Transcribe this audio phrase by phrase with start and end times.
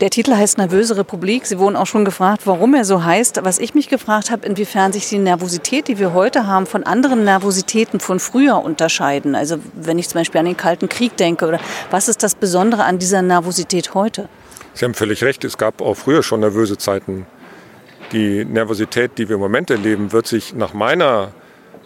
[0.00, 1.44] Der Titel heißt Nervöse Republik.
[1.44, 3.44] Sie wurden auch schon gefragt, warum er so heißt.
[3.44, 7.24] Was ich mich gefragt habe, inwiefern sich die Nervosität, die wir heute haben, von anderen
[7.24, 9.34] Nervositäten von früher unterscheiden.
[9.34, 11.60] Also wenn ich zum Beispiel an den Kalten Krieg denke, oder
[11.90, 14.30] was ist das Besondere an dieser Nervosität heute?
[14.72, 15.44] Sie haben völlig recht.
[15.44, 17.26] Es gab auch früher schon nervöse Zeiten.
[18.12, 21.32] Die Nervosität, die wir im Moment erleben, wird sich nach meiner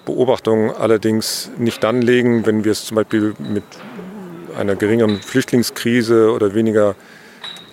[0.05, 3.65] Beobachtung allerdings nicht dann legen, wenn wir es zum Beispiel mit
[4.57, 6.95] einer geringeren Flüchtlingskrise oder weniger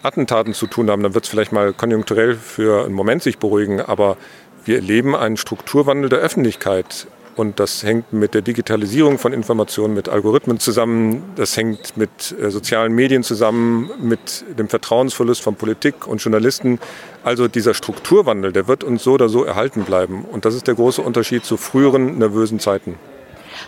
[0.04, 3.82] Attentaten zu tun haben, dann wird es vielleicht mal konjunkturell für einen Moment sich beruhigen,
[3.82, 4.18] aber
[4.66, 7.08] wir erleben einen Strukturwandel der Öffentlichkeit.
[7.36, 12.52] Und das hängt mit der Digitalisierung von Informationen, mit Algorithmen zusammen, das hängt mit äh,
[12.52, 16.80] sozialen Medien zusammen, mit dem Vertrauensverlust von Politik und Journalisten.
[17.24, 20.26] Also dieser Strukturwandel, der wird uns so oder so erhalten bleiben.
[20.26, 22.96] Und das ist der große Unterschied zu früheren nervösen Zeiten.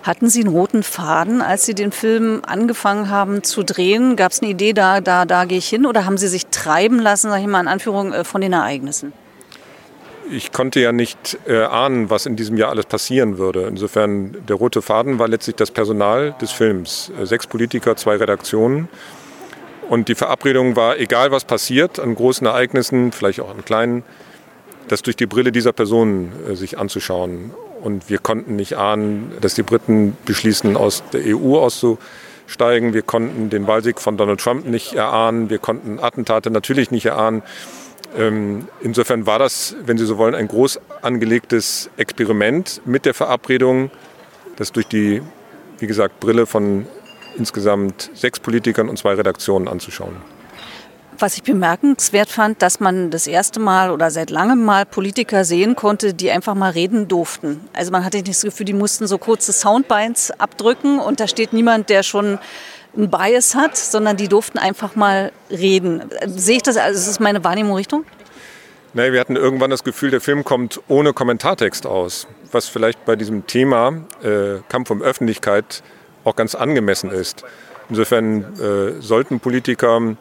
[0.01, 4.15] Hatten Sie einen roten Faden, als Sie den Film angefangen haben zu drehen?
[4.15, 5.85] Gab es eine Idee, da, da, da gehe ich hin?
[5.85, 9.13] Oder haben Sie sich treiben lassen, sage ich mal in Anführung, äh, von den Ereignissen?
[10.31, 13.67] Ich konnte ja nicht äh, ahnen, was in diesem Jahr alles passieren würde.
[13.67, 17.11] Insofern, der rote Faden war letztlich das Personal des Films.
[17.19, 18.87] Äh, sechs Politiker, zwei Redaktionen.
[19.89, 24.03] Und die Verabredung war, egal was passiert, an großen Ereignissen, vielleicht auch an kleinen,
[24.87, 27.51] das durch die Brille dieser Personen äh, sich anzuschauen.
[27.83, 32.93] Und wir konnten nicht ahnen, dass die Briten beschließen, aus der EU auszusteigen.
[32.93, 35.49] Wir konnten den Wahlsieg von Donald Trump nicht erahnen.
[35.49, 37.43] Wir konnten Attentate natürlich nicht erahnen.
[38.17, 43.91] Ähm, insofern war das, wenn Sie so wollen, ein groß angelegtes Experiment mit der Verabredung,
[44.55, 45.21] das durch die,
[45.79, 46.85] wie gesagt, Brille von
[47.37, 50.15] insgesamt sechs Politikern und zwei Redaktionen anzuschauen.
[51.19, 55.75] Was ich bemerkenswert fand, dass man das erste Mal oder seit langem mal Politiker sehen
[55.75, 57.61] konnte, die einfach mal reden durften.
[57.73, 61.53] Also man hatte nicht das Gefühl, die mussten so kurze Soundbites abdrücken und da steht
[61.53, 62.39] niemand, der schon
[62.95, 66.03] einen Bias hat, sondern die durften einfach mal reden.
[66.25, 68.05] Sehe ich das, also ist das meine Wahrnehmung Richtung?
[68.95, 73.15] Nein, wir hatten irgendwann das Gefühl, der Film kommt ohne Kommentartext aus, was vielleicht bei
[73.15, 75.81] diesem Thema äh, Kampf um Öffentlichkeit
[76.23, 77.43] auch ganz angemessen ist.
[77.89, 80.15] Insofern äh, sollten Politiker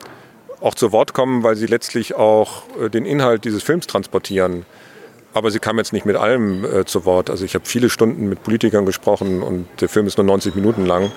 [0.62, 4.64] auch zu Wort kommen, weil sie letztlich auch äh, den Inhalt dieses Films transportieren.
[5.34, 7.30] Aber sie kam jetzt nicht mit allem äh, zu Wort.
[7.30, 10.86] Also ich habe viele Stunden mit Politikern gesprochen und der Film ist nur 90 Minuten
[10.86, 11.10] lang.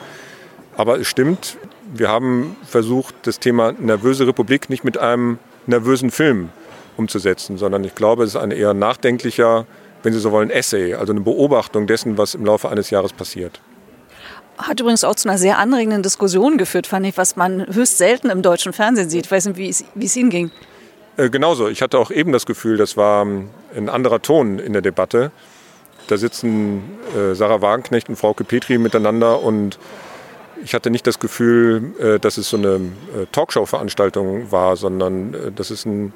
[0.77, 1.57] Aber es stimmt,
[1.93, 6.49] wir haben versucht, das Thema nervöse Republik nicht mit einem nervösen Film
[6.97, 9.65] umzusetzen, sondern ich glaube, es ist ein eher nachdenklicher,
[10.03, 13.59] wenn Sie so wollen, Essay, also eine Beobachtung dessen, was im Laufe eines Jahres passiert.
[14.57, 18.29] Hat übrigens auch zu einer sehr anregenden Diskussion geführt, fand ich, was man höchst selten
[18.29, 19.25] im deutschen Fernsehen sieht.
[19.25, 20.51] Ich weiß nicht, wie es, wie Ihnen ging.
[21.17, 21.67] Äh, genauso.
[21.67, 25.31] Ich hatte auch eben das Gefühl, das war ähm, ein anderer Ton in der Debatte.
[26.07, 26.83] Da sitzen
[27.15, 29.79] äh, Sarah Wagenknecht und Frauke Petri miteinander und
[30.63, 35.51] ich hatte nicht das Gefühl, äh, dass es so eine äh, Talkshow-Veranstaltung war, sondern äh,
[35.51, 36.13] dass es ein,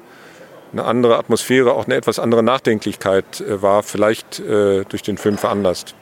[0.72, 5.94] eine andere Atmosphäre, auch eine etwas andere Nachdenklichkeit äh, war, vielleicht durch den Film veranlasst.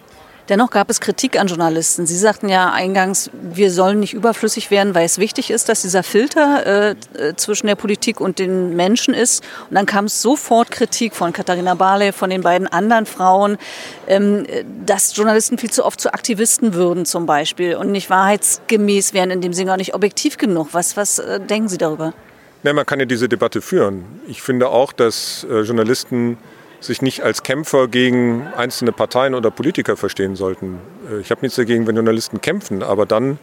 [0.49, 2.07] Dennoch gab es Kritik an Journalisten.
[2.07, 6.03] Sie sagten ja eingangs, wir sollen nicht überflüssig werden, weil es wichtig ist, dass dieser
[6.03, 9.45] Filter äh, äh zwischen der Politik und den Menschen ist.
[9.69, 13.59] Und dann kam sofort Kritik von Katharina Barley, von den beiden anderen Frauen,
[14.07, 14.47] ähm,
[14.87, 19.43] dass Journalisten viel zu oft zu Aktivisten würden zum Beispiel und nicht wahrheitsgemäß wären, in
[19.43, 20.69] dem Sinne auch nicht objektiv genug.
[20.73, 22.15] Was, was äh, denken Sie darüber?
[22.63, 24.05] Ja, man kann ja diese Debatte führen.
[24.27, 26.39] Ich finde auch, dass äh, Journalisten
[26.81, 30.79] sich nicht als Kämpfer gegen einzelne Parteien oder Politiker verstehen sollten.
[31.11, 33.39] Äh, ich habe nichts dagegen, wenn Journalisten kämpfen, aber dann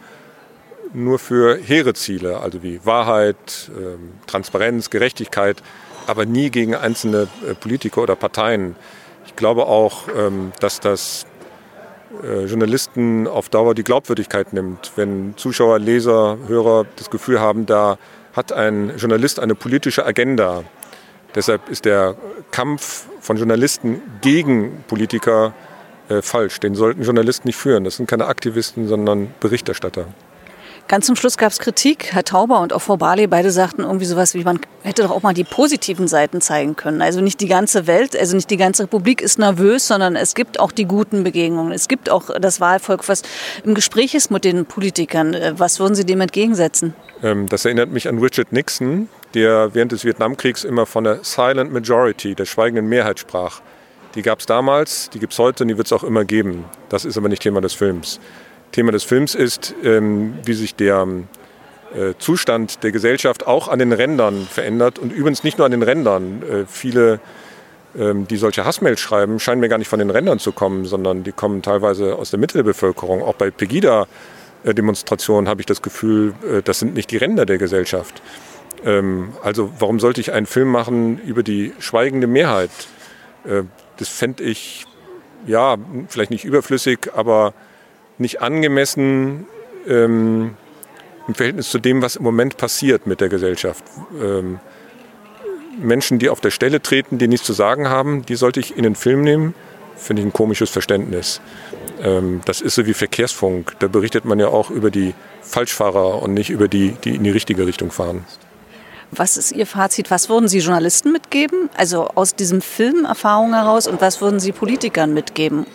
[0.94, 5.62] nur für hehre Ziele, also wie Wahrheit, ähm, Transparenz, Gerechtigkeit,
[6.08, 8.76] aber nie gegen einzelne äh, Politiker oder Parteien.
[9.26, 11.26] Ich glaube auch, ähm, dass das
[12.24, 14.94] äh, Journalisten auf Dauer die Glaubwürdigkeit nimmt.
[14.96, 17.98] Wenn Zuschauer, Leser, Hörer das Gefühl haben, da
[18.34, 20.64] hat ein Journalist eine politische Agenda,
[21.36, 22.16] Deshalb ist der
[22.52, 25.54] Kampf von Journalisten gegen Politiker
[26.08, 26.60] äh, falsch.
[26.60, 27.84] Den sollten Journalisten nicht führen.
[27.84, 30.08] Das sind keine Aktivisten, sondern Berichterstatter.
[30.88, 32.14] Ganz zum Schluss gab es Kritik.
[32.14, 35.24] Herr Tauber und auch Frau Barley, beide sagten irgendwie sowas wie, man hätte doch auch
[35.24, 37.02] mal die positiven Seiten zeigen können.
[37.02, 40.60] Also nicht die ganze Welt, also nicht die ganze Republik ist nervös, sondern es gibt
[40.60, 41.72] auch die guten Begegnungen.
[41.72, 43.24] Es gibt auch das Wahlvolk, was
[43.64, 45.34] im Gespräch ist mit den Politikern.
[45.34, 46.94] Äh, was würden Sie dem entgegensetzen?
[47.24, 51.72] Ähm, das erinnert mich an Richard Nixon, der während des Vietnamkriegs immer von der Silent
[51.72, 53.62] Majority, der schweigenden Mehrheit sprach.
[54.16, 56.64] Die gab es damals, die gibt es heute und die wird es auch immer geben.
[56.90, 58.20] Das ist aber nicht Thema des Films.
[58.72, 61.06] Thema des Films ist, ähm, wie sich der
[61.94, 65.84] äh, Zustand der Gesellschaft auch an den Rändern verändert und übrigens nicht nur an den
[65.84, 66.44] Rändern.
[66.44, 67.20] Äh, viele,
[67.98, 71.24] ähm, die solche Hassmails schreiben, scheinen mir gar nicht von den Rändern zu kommen, sondern
[71.24, 73.22] die kommen teilweise aus der Mitte der Bevölkerung.
[73.22, 78.22] Auch bei Pegida-Demonstrationen habe ich das Gefühl, äh, das sind nicht die Ränder der Gesellschaft.
[78.86, 82.70] Ähm, also warum sollte ich einen Film machen über die schweigende Mehrheit?
[83.46, 83.64] Äh,
[83.98, 84.86] das fände ich,
[85.48, 85.78] ja,
[86.08, 87.54] vielleicht nicht überflüssig, aber
[88.18, 89.48] nicht angemessen
[89.88, 90.56] ähm,
[91.28, 93.84] im Verhältnis zu dem, was im Moment passiert mit der Gesellschaft.
[94.22, 94.60] Ähm,
[95.82, 98.84] Menschen, die auf der Stelle treten, die nichts zu sagen haben, die sollte ich in
[98.84, 99.54] den Film nehmen.
[99.98, 101.42] Finde ich ein komisches Verständnis.
[102.02, 103.74] Ähm, das ist so wie Verkehrsfunk.
[103.80, 107.32] Da berichtet man ja auch über die Falschfahrer und nicht über die, die in die
[107.32, 108.26] richtige Richtung fahren.
[109.12, 110.12] Was ist Ihr Fazit?
[110.12, 111.70] Was würden Sie Journalisten mitgeben?
[111.76, 115.66] Also aus diesem Film Erfahrung heraus und was würden Sie Politikern mitgeben?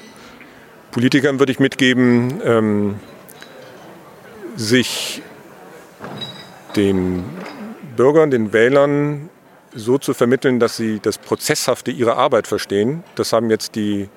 [0.90, 2.96] Politikern würde ich mitgeben, ähm,
[4.56, 5.22] sich
[6.76, 7.24] den
[7.96, 9.30] Bürgern, den Wählern
[9.74, 13.04] so zu vermitteln, dass sie das Prozesshafte ihrer Arbeit verstehen.
[13.14, 14.08] Das haben jetzt die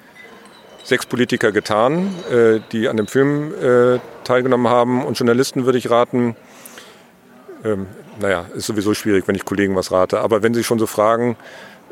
[0.84, 5.06] sechs Politiker getan, äh, die an dem Film äh, teilgenommen haben.
[5.06, 6.36] Und Journalisten würde ich raten,
[7.64, 7.88] ähm,
[8.20, 11.36] naja, ist sowieso schwierig, wenn ich Kollegen was rate, aber wenn sie schon so fragen,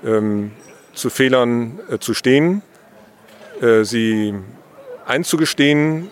[0.06, 0.52] ähm,
[0.94, 2.62] zu Fehlern äh, zu stehen,
[3.62, 4.36] äh, sie
[5.06, 6.10] einzugestehen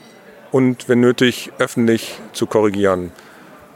[0.52, 3.12] und wenn nötig öffentlich zu korrigieren.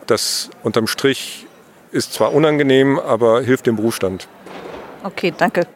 [0.07, 1.47] Das unterm Strich
[1.91, 4.27] ist zwar unangenehm, aber hilft dem Berufsstand.
[5.03, 5.67] Okay, danke.